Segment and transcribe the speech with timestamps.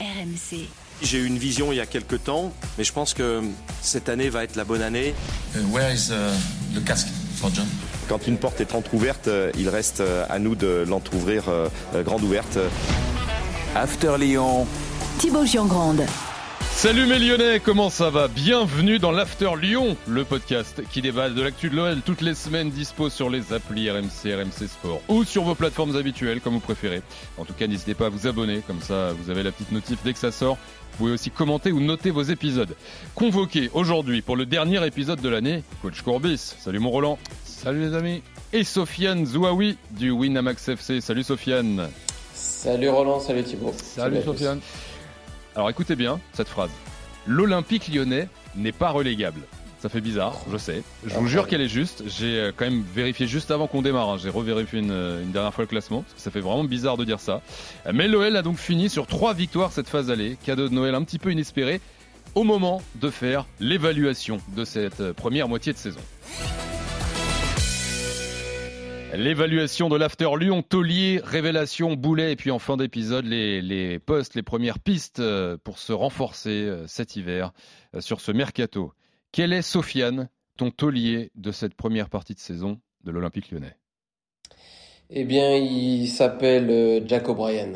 [0.00, 0.68] RMC.
[1.02, 3.42] J'ai eu une vision il y a quelques temps, mais je pense que
[3.80, 5.14] cette année va être la bonne année.
[5.54, 6.32] Uh, where is uh,
[6.74, 7.66] the casque for John?
[8.08, 12.02] Quand une porte est entrouverte, euh, il reste euh, à nous de l'entrouvrir euh, euh,
[12.02, 12.58] grande ouverte.
[13.76, 14.66] After Lyon,
[15.18, 16.02] Thibaut Giangrande.
[16.78, 18.28] Salut mes Lyonnais, comment ça va?
[18.28, 22.70] Bienvenue dans l'After Lyon, le podcast qui débat de l'actu de l'OL toutes les semaines
[22.70, 27.02] dispo sur les applis RMC, RMC Sport ou sur vos plateformes habituelles comme vous préférez.
[27.36, 29.98] En tout cas, n'hésitez pas à vous abonner, comme ça vous avez la petite notif
[30.04, 30.56] dès que ça sort.
[30.92, 32.76] Vous pouvez aussi commenter ou noter vos épisodes.
[33.16, 36.54] Convoqué aujourd'hui pour le dernier épisode de l'année, Coach Courbis.
[36.60, 37.18] Salut mon Roland.
[37.42, 38.22] Salut les amis.
[38.52, 41.00] Et Sofiane Zouaoui du Winamax FC.
[41.00, 41.88] Salut Sofiane.
[42.34, 43.74] Salut Roland, salut Thibaut.
[43.76, 44.60] Salut Sofiane.
[45.58, 46.70] Alors écoutez bien cette phrase.
[47.26, 49.40] L'Olympique lyonnais n'est pas relégable.
[49.80, 50.84] Ça fait bizarre, je sais.
[51.04, 52.04] Je vous jure qu'elle est juste.
[52.06, 54.08] J'ai euh, quand même vérifié juste avant qu'on démarre.
[54.10, 54.16] hein.
[54.18, 56.02] J'ai revérifié une, euh, une dernière fois le classement.
[56.02, 57.42] Parce que ça fait vraiment bizarre de dire ça.
[57.92, 60.36] Mais l'OL a donc fini sur trois victoires cette phase allée.
[60.44, 61.80] Cadeau de Noël un petit peu inespéré.
[62.36, 66.00] Au moment de faire l'évaluation de cette euh, première moitié de saison.
[69.14, 74.42] L'évaluation de l'After Lyon, Taulier, Révélation, Boulet, et puis en fin d'épisode, les, postes, les
[74.42, 77.52] premières pistes euh, pour se renforcer euh, cet hiver
[77.94, 78.92] euh, sur ce mercato.
[79.32, 80.28] Quel est, Sofiane,
[80.58, 83.76] ton taulier de cette première partie de saison de l'Olympique lyonnais?
[85.08, 87.72] Eh bien, il s'appelle Jack O'Brien.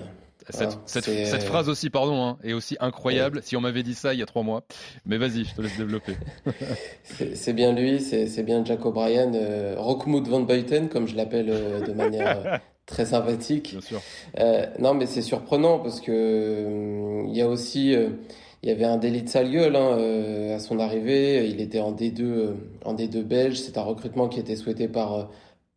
[0.51, 3.83] Cette, Voilà, cette- c'est- cette phrase aussi, pardon, hein, est aussi incroyable si on m'avait
[3.83, 4.63] dit ça il y a trois mois.
[5.07, 6.17] Mais vas-y, je te laisse développer.
[7.35, 9.33] C'est bien lui, c'est bien Jack O'Brien.
[9.35, 13.71] Euh, Rockmut van Buiten, comme je l'appelle euh, de manière euh, très sympathique.
[13.73, 14.01] Bien sûr.
[14.39, 18.85] Euh, non, mais c'est surprenant parce que euh, il y a aussi, il y avait
[18.85, 21.47] un délit de sale gueule hein, à son arrivée.
[21.49, 23.57] Il était en D2, euh, en D2 belge.
[23.59, 25.31] C'est un recrutement qui était souhaité par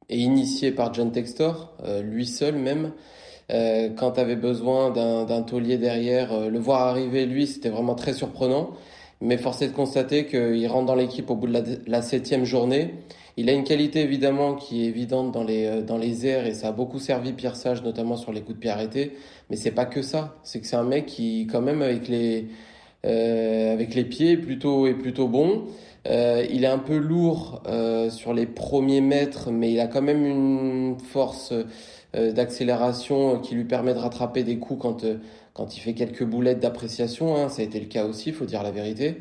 [0.10, 2.92] et initié par John Textor, lui seul même.
[3.52, 7.96] Euh, quand tu avais besoin d'un taulier derrière, euh, le voir arriver, lui, c'était vraiment
[7.96, 8.72] très surprenant.
[9.22, 12.44] Mais force est de constater qu'il rentre dans l'équipe au bout de la, la septième
[12.44, 12.96] journée.
[13.38, 16.54] Il a une qualité évidemment qui est évidente dans les, euh, dans les airs et
[16.54, 19.14] ça a beaucoup servi Pierre Sage, notamment sur les coups de pied arrêtés.
[19.50, 20.36] Mais c'est pas que ça.
[20.44, 22.48] C'est que c'est un mec qui, quand même, avec les,
[23.06, 25.66] euh, avec les pieds, est plutôt, est plutôt bon.
[26.08, 30.02] Euh, il est un peu lourd euh, sur les premiers mètres, mais il a quand
[30.02, 31.54] même une force
[32.32, 35.18] d'accélération qui lui permet de rattraper des coups quand, euh,
[35.54, 37.36] quand il fait quelques boulettes d'appréciation.
[37.36, 37.50] Hein.
[37.50, 39.18] Ça a été le cas aussi, il faut dire la vérité.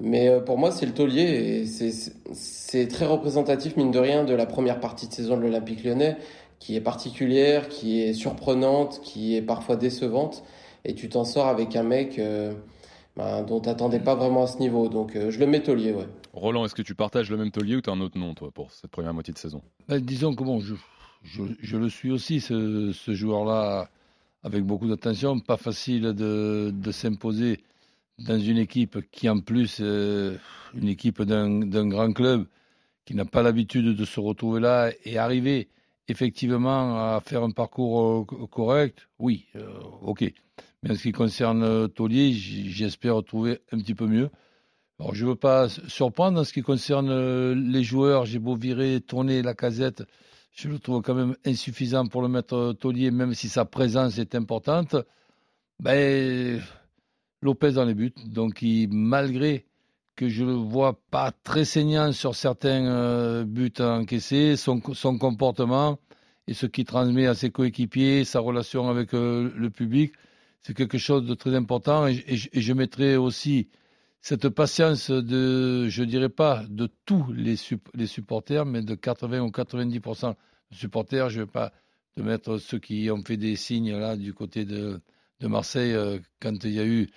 [0.00, 1.22] Mais euh, pour moi, c'est le taulier
[1.62, 5.82] et c'est- très représentatif, mine de rien, de la première partie de saison de l'Olympique
[5.82, 6.16] lyonnais,
[6.60, 10.44] qui est particulière, qui est surprenante, qui est parfois décevante.
[10.84, 12.52] Et tu t'en sors avec un mec euh,
[13.16, 14.88] ben, dont t'attendais pas vraiment à ce niveau.
[14.88, 16.06] Donc euh, je le mets taulier, ouais.
[16.32, 18.50] Roland, est-ce que tu partages le même taulier ou tu as un autre nom, toi,
[18.54, 19.60] pour cette première moitié de saison?
[19.88, 20.74] Ben, disons que bon, je,
[21.22, 23.90] je, le suis aussi, ce, joueur-là,
[24.42, 25.38] avec beaucoup d'attention.
[25.40, 27.60] Pas facile de, s'imposer
[28.18, 30.36] dans une équipe qui, en plus, euh,
[30.74, 32.46] une équipe d'un grand club,
[33.04, 35.68] qui n'a pas l'habitude de se retrouver là et arriver
[36.08, 39.08] effectivement à faire un parcours euh, co- correct.
[39.18, 39.66] Oui, euh,
[40.02, 40.30] ok.
[40.82, 44.30] Mais en ce qui concerne euh, Taulier, j'espère trouver un petit peu mieux.
[45.12, 48.26] Je ne veux pas surprendre en ce qui concerne les joueurs.
[48.26, 50.02] J'ai beau virer, tourner la casette.
[50.58, 54.34] Je le trouve quand même insuffisant pour le euh, taulier, même si sa présence est
[54.34, 54.96] importante.
[55.78, 56.60] Ben,
[57.42, 58.12] Lopez dans les buts.
[58.26, 59.66] Donc, il- malgré
[60.16, 66.00] que je le vois pas très saignant sur certains euh, buts encaissés, son, comportement
[66.48, 70.12] et ce qu'il transmet à ses coéquipiers, sa relation avec euh, le public,
[70.62, 72.08] c'est quelque chose de très important.
[72.08, 73.68] Et je mettrai aussi
[74.20, 77.54] cette patience de, je dirais pas de tous les,
[77.94, 80.34] les supporters, mais de 80 ou 90%
[80.70, 81.30] de supporters.
[81.30, 81.72] Je vais pas
[82.16, 85.00] te mettre ceux qui ont fait des signes là du côté de,
[85.40, 87.08] de Marseille euh, quand il y a eu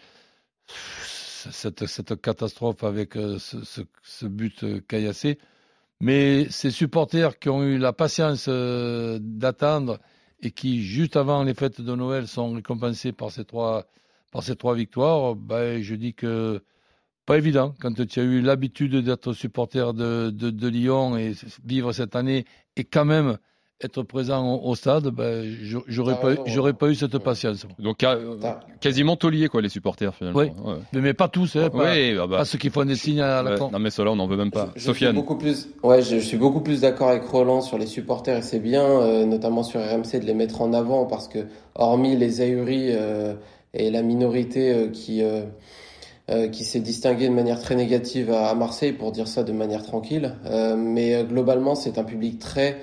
[0.67, 5.39] cette, cette catastrophe avec euh, ce, but euh, caillassé.
[5.99, 9.99] Mais ces supporters qui ont eu la patience d'attendre
[10.41, 13.85] et qui, juste avant les fêtes de Noël, sont récompensés par ces trois,
[14.31, 16.63] par ces trois victoires, ben, je dis que
[17.31, 21.33] pas évident quand tu as eu l'habitude d'être supporter de, de, de Lyon et
[21.65, 22.45] vivre cette année
[22.75, 23.37] et quand même
[23.83, 27.65] être présent au, au stade, ben, je- j'aurais pas, j'aurais eu cette patience.
[27.79, 28.37] Donc, euh,
[28.79, 30.39] quasiment taulier, quoi, les supporters, finalement.
[30.39, 30.51] Oui.
[30.63, 30.75] Ouais.
[30.93, 33.21] Mais, mais pas tous, hein, pas, Oui, ah bah, pas ceux qui font des signes
[33.21, 33.71] à la ouais, con.
[33.71, 34.67] non, mais cela, on n'en veut même pas.
[34.75, 35.15] Je- je suis Sofiane.
[35.15, 38.41] beaucoup plus, ouais, je, je suis beaucoup plus d'accord avec Roland sur les supporters et
[38.43, 41.39] c'est bien, euh, notamment sur RMC, de les mettre en avant parce que,
[41.73, 43.33] hormis les ahuris euh,
[43.73, 45.23] et la minorité euh, qui,
[46.29, 49.51] euh, qui s'est distinguée de manière très négative à, à Marseille, pour dire ça de
[49.51, 52.77] manière tranquille, euh, mais euh, globalement, c'est un public très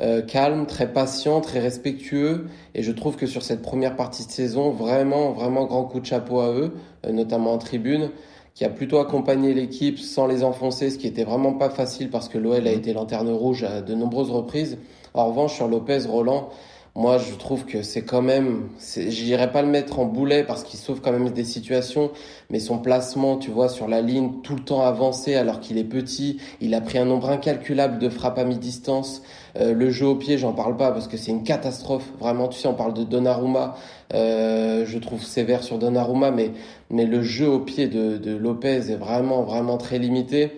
[0.00, 2.46] euh, calme, très patient, très respectueux.
[2.74, 6.06] Et je trouve que sur cette première partie de saison, vraiment, vraiment grand coup de
[6.06, 6.74] chapeau à eux,
[7.04, 8.10] euh, notamment en tribune,
[8.54, 12.28] qui a plutôt accompagné l'équipe sans les enfoncer, ce qui était vraiment pas facile parce
[12.28, 14.78] que l'OL a été lanterne rouge à de nombreuses reprises.
[15.14, 16.48] En revanche, sur Lopez, Roland,
[16.98, 20.80] moi, je trouve que c'est quand même, j'irais pas le mettre en boulet parce qu'il
[20.80, 22.10] sauve quand même des situations,
[22.50, 25.84] mais son placement, tu vois, sur la ligne, tout le temps avancé alors qu'il est
[25.84, 29.22] petit, il a pris un nombre incalculable de frappes à mi-distance.
[29.60, 32.10] Euh, le jeu au pied, j'en parle pas parce que c'est une catastrophe.
[32.18, 33.76] Vraiment, tu sais, on parle de Donnarumma,
[34.12, 36.50] euh, je trouve sévère sur Donnarumma, mais
[36.90, 40.50] mais le jeu au pied de, de Lopez est vraiment vraiment très limité.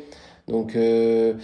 [0.49, 1.35] Donc euh,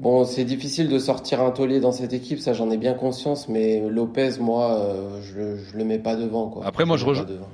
[0.00, 3.48] Bon, c'est difficile de sortir un taulier dans cette équipe, ça j'en ai bien conscience,
[3.48, 6.48] mais Lopez, moi, euh, je, je le mets pas devant.
[6.48, 6.64] Quoi.
[6.64, 7.04] Après, moi, je,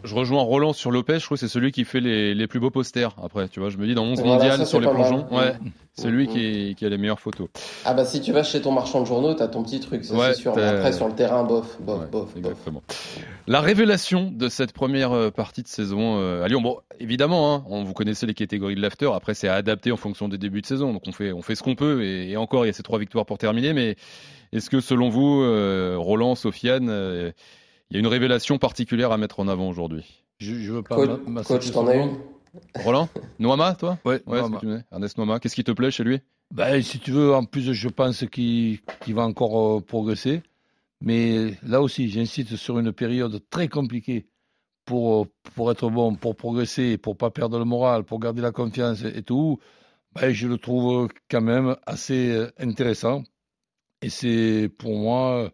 [0.04, 2.60] je, rejoins Roland sur Lopez, je trouve que c'est celui qui fait les, les, plus
[2.60, 3.16] beaux posters.
[3.22, 5.54] Après, tu vois, je me dis dans 11 mondial sur les plongeons, ouais,
[5.94, 7.48] c'est lui qui, qui, a les meilleures photos.
[7.84, 10.14] Ah bah si tu vas chez ton marchand de journaux, t'as ton petit truc, ça
[10.32, 10.52] c'est sûr.
[10.52, 12.82] après, sur le terrain, bof, bof, bof, exactement.
[13.46, 17.64] La révélation de cette première euh, partie de saison euh, à Lyon, bon, évidemment, hein,
[17.68, 20.66] on, vous connaissez les catégories de l'after, après c'est adapté en fonction des débuts de
[20.66, 22.72] saison, donc on fait, on fait ce qu'on peut et et encore, il y a
[22.72, 23.72] ces trois victoires pour terminer.
[23.72, 23.96] Mais
[24.52, 27.30] est-ce que, selon vous, euh, Roland, Sofiane, euh,
[27.90, 30.22] il y a une révélation particulière à mettre en avant aujourd'hui?
[30.38, 30.96] Je, je, veux pas.
[31.44, 32.16] Coach t'en as une?
[32.76, 33.08] Roland
[33.38, 33.98] Noama, toi?
[34.04, 34.22] Ouais,
[34.92, 36.20] Ernest Noama, qu'est-ce qui te plaît chez lui?
[36.52, 40.42] Ben, Si tu veux, en plus, je pense qu'il va encore euh, progresser.
[41.00, 44.26] Mais là aussi, j'insiste sur une période très compliquée
[44.84, 49.02] pour, pour être bon, pour progresser, pour pas perdre le moral, pour garder la confiance
[49.02, 49.58] et tout.
[50.14, 53.24] Ben, je le trouve quand même assez euh, intéressant.
[54.00, 55.50] Et c'est pour moi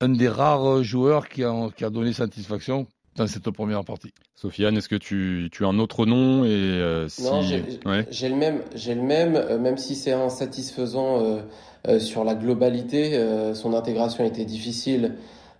[0.00, 4.12] un des rares joueurs qui a, qui a donné satisfaction dans cette première partie.
[4.34, 8.62] Sofiane, est-ce que tu, tu, as un autre nom et euh, Non, j'ai le même,
[8.74, 11.40] j'ai le même, euh, même si c'est insatisfaisant
[12.00, 13.16] sur la globalité,
[13.54, 15.14] son intégration a été difficile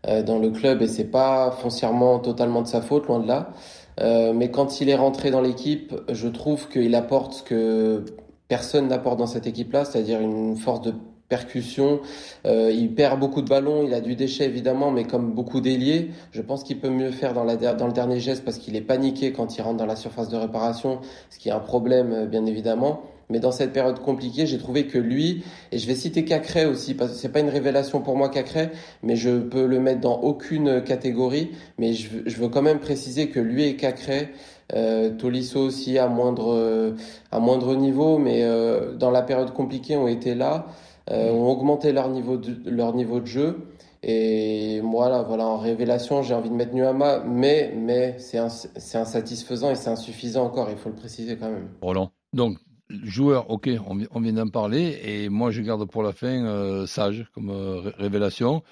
[0.04, 3.52] dans le club et c'est pas foncièrement totalement de sa faute, loin de là.
[4.00, 8.04] Euh, mais quand il est rentré dans l'équipe, je trouve qu'il apporte ce que
[8.48, 10.94] personne n'apporte dans cette équipe-là, c'est-à-dire une force de
[11.28, 12.00] percussion.
[12.46, 16.10] Euh, il perd beaucoup de ballons, il a du déchet évidemment, mais comme beaucoup d'ailiers,
[16.32, 18.80] je pense qu'il peut mieux faire dans, la, dans le dernier geste parce qu'il est
[18.80, 21.00] paniqué quand il rentre dans la surface de réparation,
[21.30, 23.02] ce qui est un problème euh, bien évidemment.
[23.28, 25.42] Mais dans cette période compliquée, j'ai trouvé que lui,
[25.72, 28.70] et je vais citer Cacré aussi, parce que c'est pas une révélation pour moi Cacré,
[29.02, 31.50] mais je peux le mettre dans aucune catégorie.
[31.76, 34.28] Mais je, je veux quand même préciser que lui et Cacré,
[34.74, 36.94] euh, Tolisso aussi à moindre,
[37.32, 40.70] à moindre niveau, mais euh, dans la période compliquée ont été là, euh,
[41.10, 43.58] ont augmenté leur niveau de, leur niveau de jeu.
[44.02, 49.70] Et moi, là, voilà, en révélation, j'ai envie de mettre Nuama, mais, mais c'est insatisfaisant
[49.70, 51.68] et c'est insuffisant encore, il faut le préciser quand même.
[51.80, 52.12] Roland.
[52.32, 52.58] Donc,
[52.88, 57.26] Joueur, ok, on, vient d'en parler, et moi je garde pour la fin euh, Sage
[57.34, 58.62] comme euh, révélation,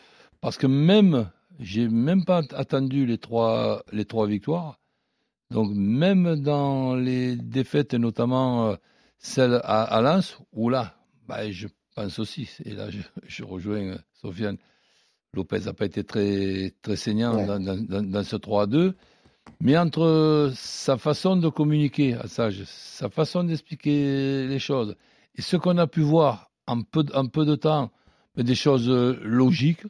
[0.40, 1.28] parce que même,
[1.58, 4.78] j'ai même pas attendu les trois, les trois victoires,
[5.50, 8.76] donc même dans les défaites, notamment euh,
[9.19, 10.94] celle à, à Lens, où là,
[11.26, 14.58] bah, je pense aussi, et là je, je rejoins Sofiane,
[15.32, 18.94] Lopez n'a pas été très, très saignant dans, dans, dans, ce 3 2,
[19.61, 24.96] mais entre sa façon de communiquer à Sage, sa façon d'expliquer les choses,
[25.35, 27.91] et ce qu'on a pu voir en peu, en peu de temps,
[28.37, 29.85] des choses logiques,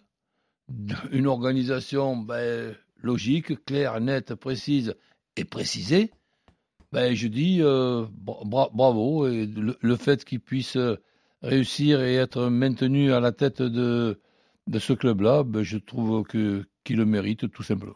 [1.12, 4.94] une organisation ben, logique, claire, nette, précise
[5.36, 6.10] et précisée,
[6.92, 9.26] ben, je dis euh, bravo.
[9.26, 10.78] Et le, fait qu'il puisse
[11.44, 14.18] réussir et être maintenu à la tête de,
[14.66, 17.94] de ce club-là, ben, je trouve qu'il le mérite tout simplement.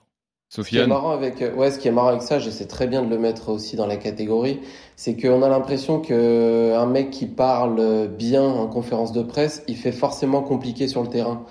[0.50, 2.86] Ce qui est marrant avec, euh, ouais, ce qui est marrant avec ça, j'essaie très
[2.86, 4.60] bien de le mettre aussi dans la catégorie,
[4.96, 9.76] c'est qu'on a l'impression que un mec qui parle bien en conférence de presse, il
[9.76, 11.44] fait forcément compliqué sur le terrain.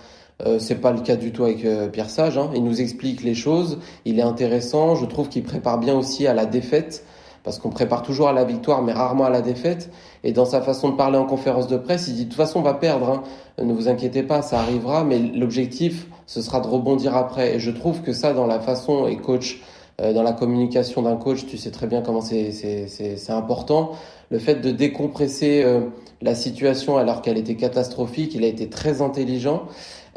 [0.46, 2.38] Euh, c'est pas le cas du tout avec euh, Pierre Sage.
[2.38, 2.52] Hein.
[2.54, 4.96] Il nous explique les choses, il est intéressant.
[4.96, 7.06] Je trouve qu'il prépare bien aussi à la défaite,
[7.48, 9.90] parce qu'on prépare toujours à la victoire, mais rarement à la défaite.
[10.26, 12.60] Et dans sa façon de parler en conférence de presse, il dit de toute façon
[12.60, 13.10] on va perdre.
[13.10, 13.24] Hein.
[13.64, 15.06] Ne vous inquiétez pas, ça arrivera.
[15.06, 17.56] Mais l'objectif, ce sera de rebondir après.
[17.56, 19.62] Et je trouve que ça, dans la façon, et coach,
[20.00, 23.94] euh, dans la communication d'un coach, tu sais très bien comment c'est important.
[24.30, 25.82] Le fait de décompresser euh,
[26.22, 29.64] la situation alors qu'elle était catastrophique, il a été très intelligent.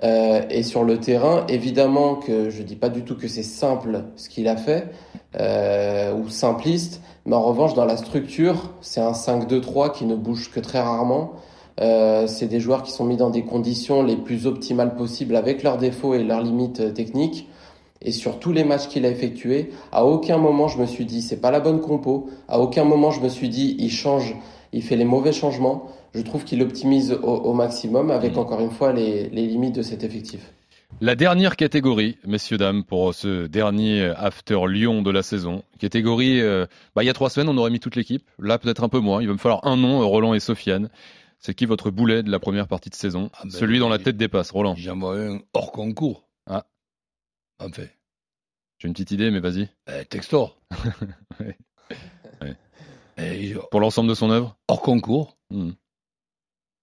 [0.02, 4.04] Euh, et sur le terrain, évidemment que je dis pas du tout que c'est simple
[4.16, 4.88] ce qu'il a fait
[6.12, 10.58] ou simpliste, mais en revanche dans la structure, c'est un 5-2-3 qui ne bouge que
[10.58, 11.34] très rarement.
[11.80, 15.62] Euh, c'est des joueurs qui sont mis dans des conditions les plus optimales possibles avec
[15.62, 17.48] leurs défauts et leurs limites euh, techniques.
[18.02, 21.22] Et sur tous les matchs qu'il a effectués, à aucun moment je me suis dit
[21.22, 22.28] c'est pas la bonne compo.
[22.48, 24.34] À aucun moment je me suis dit il change,
[24.72, 25.84] il fait les mauvais changements.
[26.12, 30.02] Je trouve qu'il optimise au, maximum avec encore une fois les, les limites de cet
[30.02, 30.52] effectif.
[31.00, 35.64] La dernière catégorie, messieurs, dames, pour ce dernier After Lyon de la saison.
[35.78, 38.28] Catégorie, euh, bah, il y a trois semaines, on aurait mis toute l'équipe.
[38.38, 39.22] Là, peut-être un peu moins.
[39.22, 40.90] Il va me falloir un nom, Roland et Sofiane.
[41.38, 43.30] C'est qui votre boulet de la première partie de saison?
[43.32, 44.74] Ah, ben, Celui dont la tête dépasse, Roland.
[44.76, 46.28] J'en un hors concours.
[46.46, 46.66] Ah.
[47.58, 47.96] En fait.
[48.78, 49.68] J'ai une petite idée, mais vas-y.
[49.88, 50.60] Eh, Textor.
[53.22, 54.56] Eh, pour l'ensemble de son œuvre?
[54.66, 55.36] Hors concours.
[55.50, 55.72] Hmm.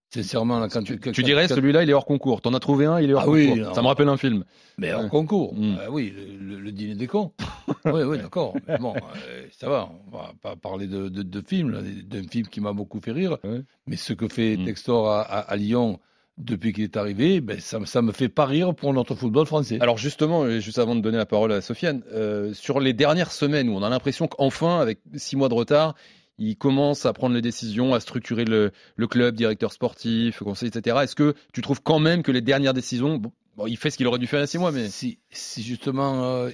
[0.09, 2.41] Sincèrement, là, quand tu, tu dirais celui-là, il est hors concours.
[2.41, 3.55] T'en as trouvé un, il est hors ah concours.
[3.55, 4.45] Oui, ça me rappelle un film.
[4.77, 5.53] Mais hors concours.
[5.53, 5.75] Hmm.
[5.75, 7.33] Bah oui, le, dîner des cons.
[7.85, 8.53] oui, oui, d'accord.
[8.79, 9.89] bon, euh, ça va.
[10.07, 13.37] On va pas parler de, de, de film, d'un film qui m'a beaucoup fait rire.
[13.85, 14.65] Mais ce que fait hmm.
[14.65, 15.99] Textor à, à, Lyon
[16.37, 19.77] depuis qu'il est arrivé, ben, ça, ça me fait pas rire pour notre football français.
[19.81, 23.67] Alors justement, juste avant de donner la parole à Sofiane, euh, sur les dernières semaines
[23.67, 25.95] où on a l'impression qu'enfin, avec six mois de retard,
[26.37, 28.71] il commence à prendre les décisions, à structurer le,
[29.07, 30.97] club, directeur sportif, conseil, etc.
[31.03, 34.07] Est-ce que tu trouves quand même que les dernières décisions, bon, il fait ce qu'il
[34.07, 36.51] aurait dû faire il y a six mois, mais si, si justement euh,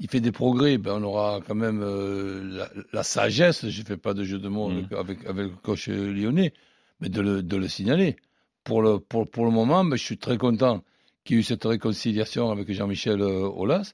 [0.00, 3.68] il, fait des progrès, ben on aura quand même euh, la, sagesse.
[3.68, 6.52] Je fais pas de jeu de mots avec, avec, le coach lyonnais,
[7.00, 8.16] mais de le, de le signaler.
[8.64, 10.82] Pour le, pour, pour le moment, ben, je suis très content
[11.24, 13.92] qu'il y ait eu cette réconciliation avec Jean-Michel euh, Aulas.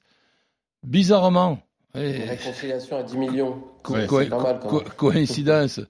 [0.83, 1.61] Bizarrement,
[1.95, 3.63] une réconciliation à 10 millions.
[4.97, 5.81] coïncidence.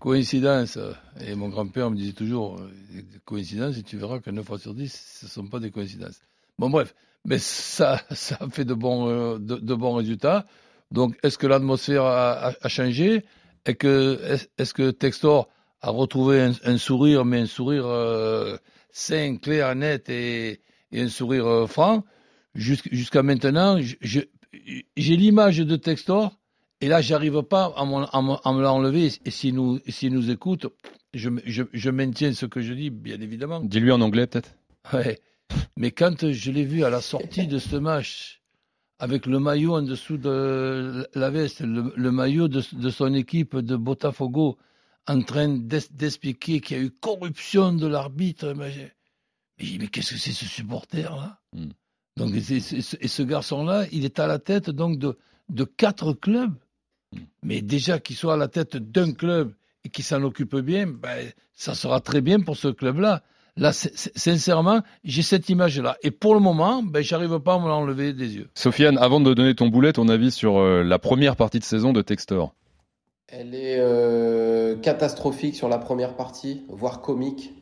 [0.00, 0.78] Coïncidence.
[1.26, 4.74] Et mon grand-père me disait toujours, euh, coïncidence, et tu verras que 9 fois sur
[4.74, 6.20] 10, ce ne sont pas des coïncidences.
[6.58, 6.94] Bon, bref.
[7.26, 10.46] Mais ça, ça fait de bons, euh, de, bons résultats.
[10.90, 13.24] Donc, est-ce que l'atmosphère a, changé?
[13.66, 15.48] Est-ce que, est que Textor
[15.82, 18.56] a retrouvé un, sourire, mais un sourire euh,
[18.90, 20.62] sain, clair, net et,
[20.94, 22.04] un sourire franc?
[22.54, 24.20] Jusqu'à maintenant, je,
[24.52, 26.40] j'ai l'image de Textor,
[26.80, 29.12] et là, j'arrive pas à, me l'enlever.
[29.24, 30.66] Et s'il nous, nous écoute,
[31.12, 33.60] je, je, maintiens ce que je dis, bien évidemment.
[33.60, 34.54] Dis-lui en anglais, peut-être.
[34.92, 35.20] Ouais.
[35.76, 38.40] Mais quand je l'ai vu à la sortie de ce match,
[38.98, 44.58] avec le maillot en dessous de la veste, le, maillot de, son équipe de Botafogo,
[45.06, 48.94] en train d'expliquer qu'il y a eu corruption de l'arbitre, mais,
[49.58, 51.40] mais qu'est-ce que c'est ce supporter-là?
[51.52, 51.70] Hmm.
[52.16, 55.16] Donc, et, ce garçon-là, il est à la tête donc de,
[55.48, 56.54] de quatre clubs.
[57.42, 59.52] Mais déjà qu'il soit à la tête d'un club
[59.84, 63.22] et qu'il s'en occupe bien, ben, ça sera très bien pour ce club-là.
[63.56, 65.96] Là, sincèrement, j'ai cette image-là.
[66.02, 68.48] Et pour le moment, ben, j'arrive pas à me l'enlever des yeux.
[68.54, 71.92] Sofiane, avant de donner ton boulet, ton avis sur euh, la première partie de saison
[71.92, 72.54] de Textor
[73.28, 77.52] Elle est euh, catastrophique sur la première partie, voire comique.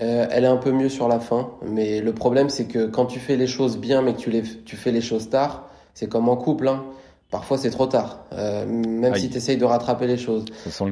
[0.00, 3.06] Euh, elle est un peu mieux sur la fin, mais le problème c'est que quand
[3.06, 6.08] tu fais les choses bien mais que tu, les, tu fais les choses tard, c'est
[6.08, 6.84] comme en couple, hein.
[7.30, 10.44] parfois c'est trop tard, euh, même si tu essayes de rattraper les choses.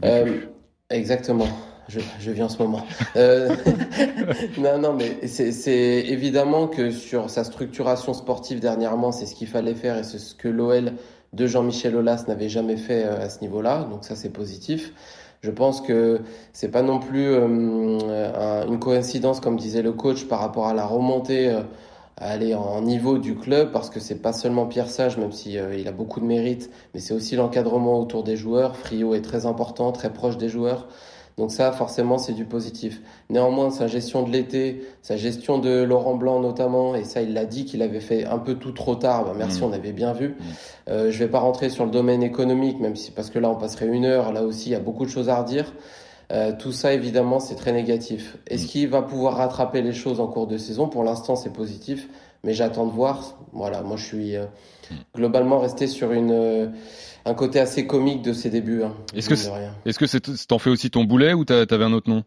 [0.04, 0.40] euh,
[0.90, 1.46] exactement,
[1.88, 2.84] je, je vis en ce moment.
[3.14, 3.54] Euh,
[4.58, 9.74] non, non, mais c'est évidemment que sur sa structuration sportive dernièrement, c'est ce qu'il fallait
[9.76, 10.94] faire et c'est ce que l'OL
[11.32, 14.92] de Jean-Michel Aulas n'avait jamais fait à ce niveau-là, donc ça c'est positif.
[15.46, 16.22] Je pense que
[16.52, 20.84] c'est pas non plus euh, une coïncidence, comme disait le coach, par rapport à la
[20.84, 21.60] remontée euh,
[22.16, 25.56] à aller en niveau du club, parce que c'est pas seulement Pierre Sage, même si
[25.56, 28.76] euh, a beaucoup de mérite, mais c'est aussi l'encadrement autour des joueurs.
[28.76, 30.88] Frio est très important, très proche des joueurs.
[31.36, 33.02] Donc ça, forcément, c'est du positif.
[33.28, 37.44] Néanmoins, sa gestion de l'été, sa gestion de Laurent Blanc notamment, et ça, il l'a
[37.44, 39.26] dit qu'il avait fait un peu tout trop tard.
[39.26, 39.64] Bah, merci, mm.
[39.64, 40.28] on avait bien vu.
[40.28, 40.34] Mm.
[40.88, 43.56] Euh, je vais pas rentrer sur le domaine économique, même si parce que là, on
[43.56, 44.32] passerait une heure.
[44.32, 45.72] Là aussi, il y a beaucoup de choses à redire.
[46.32, 48.38] Euh, tout ça, évidemment, c'est très négatif.
[48.46, 48.68] Est-ce mm.
[48.68, 50.88] qu'il va pouvoir rattraper les choses en cours de saison?
[50.88, 52.08] Pour l'instant, c'est positif,
[52.44, 53.36] mais j'attends de voir.
[53.52, 54.46] Voilà, moi, je suis euh,
[55.14, 56.68] globalement resté sur une euh,
[57.26, 58.82] un côté assez comique de ses débuts.
[58.82, 59.34] Hein, est-ce que
[59.84, 62.22] est-ce que t'en fais aussi ton boulet ou t'avais un autre nom?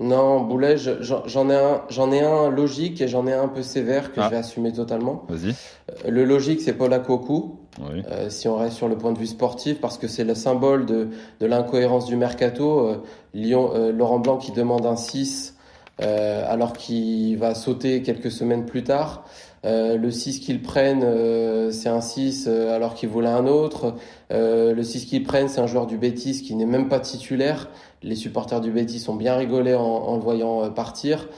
[0.00, 3.62] Non, boulet, j'en ai un, j'en ai un logique et j'en ai un un peu
[3.62, 4.26] sévère que ah.
[4.26, 5.24] je vais assumer totalement.
[5.28, 5.50] Vas-y.
[5.50, 7.58] Euh, le logique, c'est Paul Akoku.
[7.80, 8.02] Oui.
[8.08, 10.86] Euh, si on reste sur le point de vue sportif, parce que c'est le symbole
[10.86, 11.08] de,
[11.40, 12.86] de l'incohérence du mercato.
[12.86, 13.02] Euh,
[13.34, 15.57] Lyon, Laurent Blanc qui demande un 6
[16.00, 19.24] alors qu'il va sauter quelques semaines plus tard.
[19.64, 23.96] Euh, le 6 qu'ils prennent, euh, c'est un 6 euh, alors qu'ils voulaient un autre.
[24.30, 27.68] le 6 qu'ils prennent, c'est un joueur du Bétis qui n'est même pas titulaire.
[28.02, 31.28] Les supporters du Bétis ont bien rigolé en, en le voyant partir.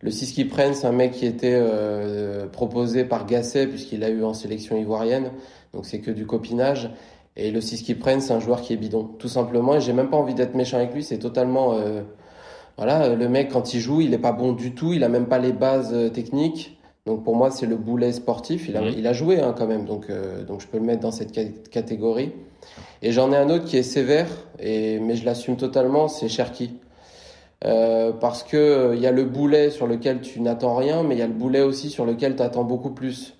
[0.00, 1.60] Le 6 qu'ils prennent, c'est un mec qui était
[2.52, 5.30] proposé par Gasset puisqu'il a eu en sélection ivoirienne.
[5.72, 6.90] Donc c'est que du copinage.
[7.36, 9.76] Et le 6 qu'ils prennent, c'est un joueur qui est bidon, tout simplement.
[9.76, 11.04] Et j'ai même pas envie d'être méchant avec lui.
[11.04, 11.78] C'est totalement,
[12.78, 14.92] voilà, le mec quand il joue, il est pas bon du tout.
[14.94, 16.78] Il a même pas les bases techniques.
[17.06, 18.68] Donc pour moi, c'est le boulet sportif.
[18.68, 18.94] Il a, Mhm.
[18.96, 21.34] il a joué hein, quand même, donc, euh, donc je peux le mettre dans cette
[21.34, 22.32] ca- catégorie.
[23.02, 26.74] Et j'en ai un autre qui est sévère, et, mais je l'assume totalement, c'est Cherki.
[27.64, 31.16] Euh, parce que euh, il y a le boulet sur lequel tu n'attends rien, mais
[31.16, 33.34] il y a le boulet aussi sur lequel tu attends beaucoup plus.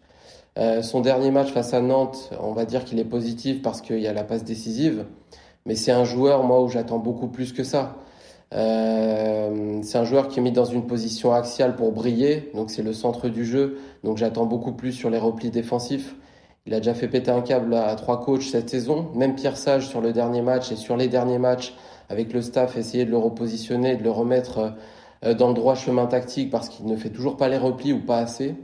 [0.59, 4.00] Euh, son dernier match face à Nantes, on va dire qu'il est positif parce qu'il
[4.00, 5.04] y a la passe décisive,
[5.66, 7.95] mais c'est un joueur, moi, où j'attends beaucoup plus que ça.
[8.55, 12.83] Euh, c'est un joueur qui est mis dans une position axiale pour briller, donc c'est
[12.83, 16.14] le centre du jeu, donc j'attends beaucoup plus sur les replis défensifs.
[16.67, 19.88] Il a déjà fait péter un câble à trois coachs cette saison, même Pierre Sage
[19.88, 21.75] sur le dernier match et sur les derniers matchs
[22.09, 24.75] avec le staff, essayer de le repositionner, de le remettre
[25.25, 28.00] euh, dans le droit chemin tactique parce qu'il ne fait toujours pas les replis ou
[28.00, 28.55] pas assez.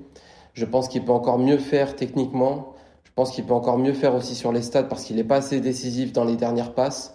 [0.54, 2.74] Je pense qu'il peut encore mieux faire techniquement.
[3.04, 5.36] Je pense qu'il peut encore mieux faire aussi sur les stats parce qu'il n'est pas
[5.36, 7.14] assez décisif dans les dernières passes.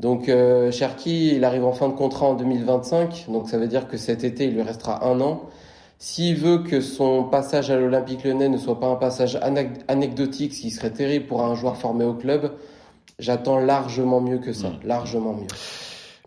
[0.00, 3.88] Donc euh, Cherki, il arrive en fin de contrat en 2025, donc ça veut dire
[3.88, 5.42] que cet été, il lui restera un an.
[5.98, 9.38] S'il veut que son passage à l'Olympique Lyonnais ne soit pas un passage
[9.88, 12.52] anecdotique, ce qui serait terrible pour un joueur formé au club,
[13.18, 15.46] j'attends largement mieux que ça, largement mieux.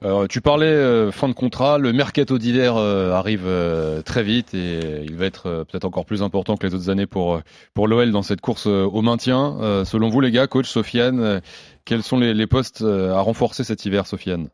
[0.04, 4.54] Alors, tu parlais euh, fin de contrat, le mercato d'hiver euh, arrive euh, très vite
[4.54, 7.42] et il va être euh, peut-être encore plus important que les autres années pour euh,
[7.74, 9.58] pour l'OL dans cette course euh, au maintien.
[9.60, 11.40] Euh, selon vous les gars, coach Sofiane, euh,
[11.84, 14.50] quels sont les, postes euh, à renforcer cet hiver, Sofiane?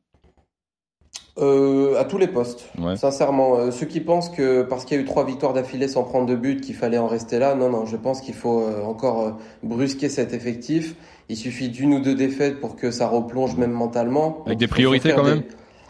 [1.40, 2.70] Euh, à tous les postes.
[2.80, 2.96] Ouais.
[2.96, 6.04] Sincèrement, euh, ceux qui pensent que parce qu'il y a eu trois victoires d'affilée sans
[6.04, 8.84] prendre de but, qu'il fallait en rester là, non, non, je pense qu'il faut euh,
[8.84, 9.32] encore euh,
[9.64, 10.96] brusquer cet effectif.
[11.30, 14.44] Il suffit d'une ou deux défaites pour que ça replonge même mentalement.
[14.46, 15.44] Avec Donc, des priorités quand des- même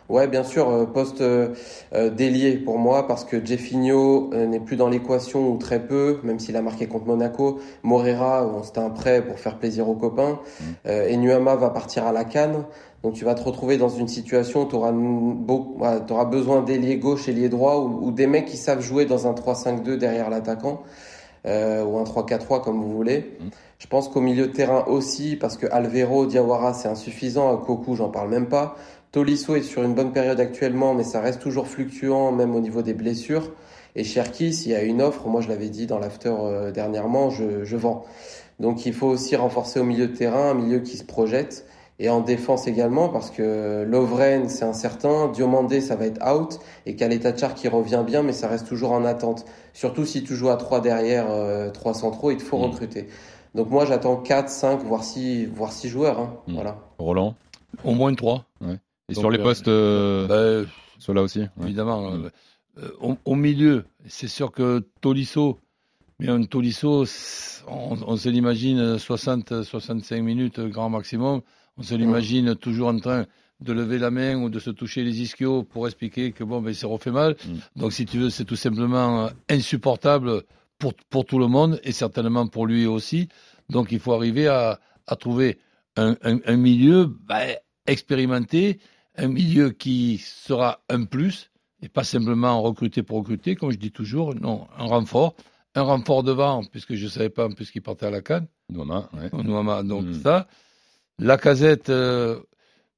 [0.09, 1.53] Ouais, bien sûr, euh, poste euh,
[1.93, 6.39] délié pour moi parce que Jeffinho euh, n'est plus dans l'équation ou très peu, même
[6.39, 7.59] s'il a marqué contre Monaco.
[7.83, 10.39] Morera, bon, c'était un prêt pour faire plaisir aux copains.
[10.85, 12.65] Euh, et Nuama va partir à la Cannes.
[13.03, 17.31] Donc tu vas te retrouver dans une situation où tu auras, besoin d'ailier gauche et
[17.31, 20.83] ailier droit ou, ou des mecs qui savent jouer dans un 3-5-2 derrière l'attaquant
[21.45, 23.35] euh, ou un 3-4-3 comme vous voulez.
[23.39, 23.49] Mhm.
[23.79, 27.57] Je pense qu'au milieu de terrain aussi, parce que Alvero, Diawara, c'est insuffisant.
[27.57, 28.77] Koku, j'en parle même pas.
[29.11, 32.81] Tolisso est sur une bonne période actuellement, mais ça reste toujours fluctuant, même au niveau
[32.81, 33.51] des blessures.
[33.95, 37.29] Et Cherki, s'il y a une offre, moi je l'avais dit dans l'after euh, dernièrement,
[37.29, 38.05] je, je vends.
[38.61, 41.65] Donc il faut aussi renforcer au milieu de terrain, un milieu qui se projette.
[41.99, 46.95] Et en défense également, parce que Lovren, c'est incertain, Diomandé, ça va être out, et
[46.95, 49.45] Kaletachar qui revient bien, mais ça reste toujours en attente.
[49.73, 52.63] Surtout si tu joues à 3 derrière, euh, 3 centraux, il te faut Mm.
[52.63, 53.07] recruter.
[53.53, 56.19] Donc moi j'attends 4, 5, voire 6, voire 6 joueurs.
[56.19, 56.33] Hein.
[56.47, 56.53] Mm.
[56.55, 56.77] Voilà.
[56.97, 57.35] Roland
[57.83, 58.45] Au moins trois.
[58.61, 58.65] Et
[59.13, 60.27] Donc, sur les euh, postes, euh,
[60.63, 60.67] Ben,
[60.99, 61.49] ceux-là aussi ouais.
[61.63, 62.09] évidemment.
[62.11, 62.29] Mm.
[62.79, 65.59] euh, au, au milieu, c'est sûr que Tolisso,
[66.19, 67.05] mais un Tolisso,
[67.67, 71.41] on, on se l'imagine 60-65 minutes grand maximum.
[71.77, 73.25] On se l'imagine toujours en train
[73.59, 76.71] de lever la main ou de se toucher les ischios pour expliquer que bon, ben,
[76.71, 77.35] il s'est refait mal.
[77.47, 77.79] Mm.
[77.81, 80.43] Donc, si tu veux, c'est tout simplement euh, insupportable
[80.77, 83.29] pour, pour tout le monde et certainement pour lui aussi.
[83.69, 85.59] Donc, il faut arriver à, à trouver
[85.95, 87.55] un, un, un milieu ben,
[87.87, 88.79] expérimenté,
[89.17, 91.49] un milieu qui sera un plus
[91.81, 95.35] et pas simplement recruter pour recruter, comme je dis toujours, non, un renfort.
[95.75, 98.47] Un renfort devant, puisque je ne savais pas en plus qu'il partait à la canne.
[98.69, 99.43] Nouama, ouais.
[99.43, 100.21] Nouama, donc Mm.
[100.21, 100.47] ça.
[101.19, 102.39] La casette, euh,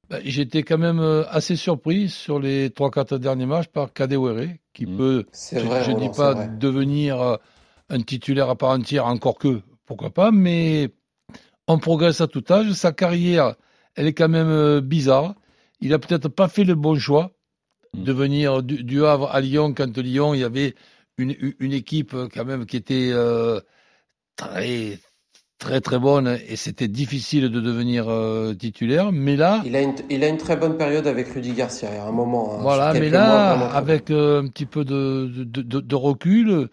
[0.08, 4.86] ben, j'étais quand même euh, assez surpris sur les 3-4 derniers matchs par Kadewere, qui
[4.86, 4.96] Mm.
[4.96, 7.36] peut, je vrai, ne dis pas devenir euh,
[7.88, 10.90] un titulaire à part entière, encore que, pourquoi pas, mais
[11.68, 12.72] on progresse à tout âge.
[12.72, 13.56] Sa carrière,
[13.94, 15.34] elle est quand même bizarre.
[15.80, 17.32] Il a peut-être pas fait le bon choix
[17.94, 18.02] Mm.
[18.04, 20.74] de venir du, du Havre à Lyon quand Lyon, il y avait
[21.18, 23.60] une, une équipe quand même qui était euh,
[24.36, 24.98] très
[25.58, 29.10] très très bonne et c'était difficile de devenir euh, titulaire.
[29.12, 31.96] Mais là, Il a, une, il a une très bonne période avec Rudy Garcia, il
[31.96, 32.54] y a un moment.
[32.54, 36.68] hein, voilà, mais mois, là, avec euh, un petit peu de, de, de, de recul,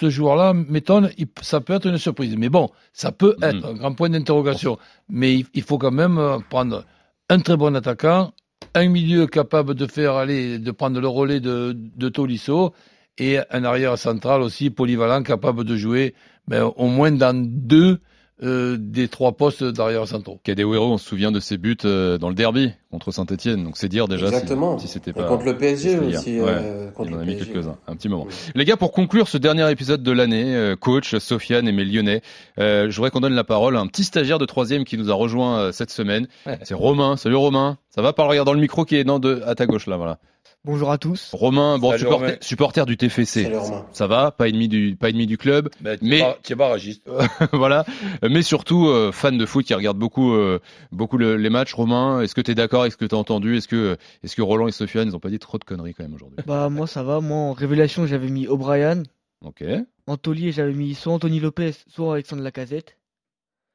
[0.00, 1.10] ce joueur-là m'étonne.
[1.40, 2.36] Ça peut être une surprise.
[2.36, 3.44] Mais bon, ça peut Mhm.
[3.48, 4.78] être un grand point d'interrogation.
[5.08, 6.84] Mais il, il faut quand même euh, prendre
[7.30, 8.32] un très bon attaquant,
[8.74, 12.72] un milieu capable de faire aller, de prendre le relais de, de Tolisso
[13.18, 16.14] et un arrière central aussi polyvalent capable de jouer
[16.48, 17.98] ben, au moins dans deux
[18.40, 20.38] euh, des trois postes d'arrière centraux.
[20.44, 23.88] Kadewere, on se souvient de ses buts euh, dans le derby contre Saint-Etienne, donc c'est
[23.88, 24.78] dire déjà si- Exactement.
[24.78, 25.24] si, c'était Et pas...
[25.24, 26.38] contre le PSG aussi.
[26.38, 28.26] euh, contre Il en a mis quelques-uns, un petit moment.
[28.28, 28.34] Oui.
[28.54, 32.22] Les gars, pour conclure ce dernier épisode de l'année, euh, coach, Sofiane et mes Lyonnais,
[32.60, 35.10] euh, je voudrais qu'on donne la parole à un petit stagiaire de troisième qui nous
[35.10, 36.28] a rejoint euh, cette semaine.
[36.46, 36.60] Ouais.
[36.62, 37.16] C'est Romain.
[37.16, 37.76] Salut Romain.
[37.98, 39.88] Ça va par le regard dans le micro qui est non, de, à ta gauche
[39.88, 40.20] là, voilà.
[40.64, 41.30] Bonjour à tous.
[41.32, 42.36] Romain, bon, Salut, supporter, Romain.
[42.40, 43.42] supporter du TFC.
[43.42, 43.86] Salut, Romain.
[43.90, 47.02] Ça va, pas ennemi du, pas ennemi du club, Ben, Mais- tu es barragiste.
[47.52, 47.84] voilà.
[48.22, 50.60] Mais surtout euh, fan de foot qui regarde beaucoup, euh,
[50.92, 51.74] beaucoup le- les matchs.
[51.74, 53.56] Romain, est-ce que tu es d'accord avec ce que tu as entendu?
[53.56, 56.04] Est-ce que, est-ce que Roland et Sofiane, ils ont pas dit trop de conneries quand
[56.04, 56.38] même aujourd'hui?
[56.46, 59.02] Bah moi ça va, moi en révélation j'avais mis O'Brien,
[59.44, 59.64] Ok.
[60.06, 62.96] En taulier, j'avais mis soit Anthony Lopez, soit Alexandre Lacazette.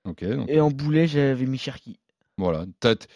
[0.08, 0.24] Ok.
[0.24, 1.98] donc, Et en boulet, j'avais mis Cherki.
[2.38, 2.66] Voilà.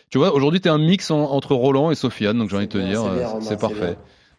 [0.09, 2.67] Tu vois, aujourd'hui, tu es un mix en- entre Roland et Sofiane, donc j'ai envie
[2.67, 3.97] de te bien, dire, c'est euh, c'est parfait.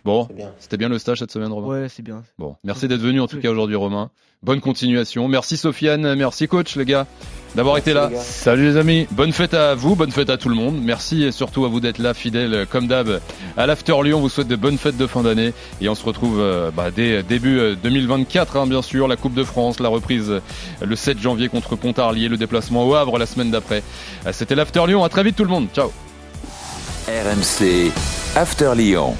[0.09, 0.53] Bon, bien.
[0.59, 2.23] c'était bien le stage cette semaine, Romain Ouais, c'est bien.
[2.39, 4.11] Bon, merci d'être venu en tout cas aujourd'hui, Romain.
[4.43, 5.29] Bonne continuation.
[5.29, 7.07] Merci Sofiane, merci coach, les gars,
[7.55, 8.09] d'avoir été là.
[8.11, 8.17] les.
[8.17, 9.07] Salut les amis.
[9.11, 10.81] Bonne fête à vous, bonne fête à tout le monde.
[10.83, 13.21] Merci et surtout à vous d'être là, fidèles comme d'hab
[13.59, 14.17] à l'After Lyon.
[14.17, 16.91] On vous souhaite de bonnes fêtes de fin d'année et on se retrouve euh, bah,
[16.91, 19.09] dès début euh, 2024, hein, bien sûr.
[19.09, 20.41] La Coupe de France, la reprise euh,
[20.81, 23.83] le 7 janvier contre Pontarlier, le déplacement au Havre la semaine d'après.
[24.27, 25.05] Euh, C'était l'After Lyon.
[25.05, 25.67] À très vite tout le monde.
[25.75, 25.93] Ciao.
[27.09, 27.93] RMC
[28.37, 29.15] After Lyon.